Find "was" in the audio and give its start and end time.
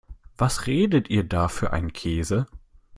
0.35-0.65